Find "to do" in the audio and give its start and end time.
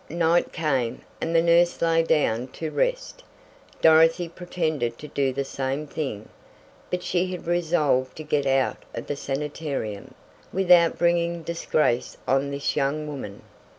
4.97-5.31